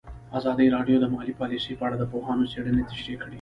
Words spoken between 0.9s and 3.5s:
د مالي پالیسي په اړه د پوهانو څېړنې تشریح کړې.